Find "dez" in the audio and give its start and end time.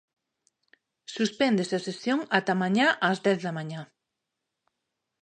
3.25-3.37